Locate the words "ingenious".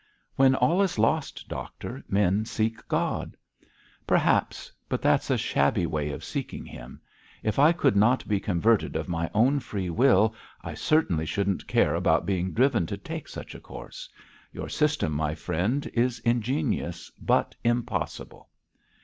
16.21-17.11